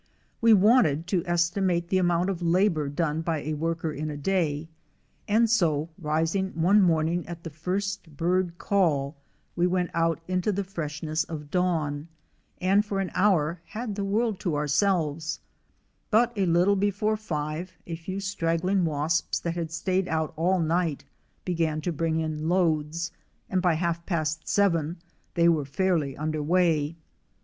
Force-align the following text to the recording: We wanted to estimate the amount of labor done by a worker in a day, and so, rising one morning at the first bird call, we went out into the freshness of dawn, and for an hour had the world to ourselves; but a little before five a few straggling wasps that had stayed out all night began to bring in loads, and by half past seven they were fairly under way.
We 0.41 0.51
wanted 0.51 1.05
to 1.13 1.21
estimate 1.27 1.87
the 1.89 1.99
amount 1.99 2.31
of 2.31 2.41
labor 2.41 2.89
done 2.89 3.21
by 3.21 3.41
a 3.43 3.53
worker 3.53 3.91
in 3.93 4.09
a 4.09 4.17
day, 4.17 4.67
and 5.27 5.47
so, 5.47 5.89
rising 5.99 6.59
one 6.59 6.81
morning 6.81 7.27
at 7.27 7.43
the 7.43 7.51
first 7.51 8.17
bird 8.17 8.57
call, 8.57 9.15
we 9.55 9.67
went 9.67 9.91
out 9.93 10.19
into 10.27 10.51
the 10.51 10.63
freshness 10.63 11.23
of 11.25 11.51
dawn, 11.51 12.07
and 12.59 12.83
for 12.83 12.99
an 12.99 13.11
hour 13.13 13.61
had 13.65 13.93
the 13.93 14.03
world 14.03 14.39
to 14.39 14.55
ourselves; 14.55 15.39
but 16.09 16.33
a 16.35 16.47
little 16.47 16.75
before 16.75 17.15
five 17.15 17.71
a 17.85 17.95
few 17.95 18.19
straggling 18.19 18.83
wasps 18.85 19.39
that 19.41 19.53
had 19.53 19.71
stayed 19.71 20.07
out 20.07 20.33
all 20.35 20.59
night 20.59 21.05
began 21.45 21.79
to 21.81 21.91
bring 21.93 22.19
in 22.21 22.49
loads, 22.49 23.11
and 23.51 23.61
by 23.61 23.75
half 23.75 24.03
past 24.07 24.47
seven 24.47 24.97
they 25.35 25.47
were 25.47 25.63
fairly 25.63 26.17
under 26.17 26.41
way. 26.41 26.95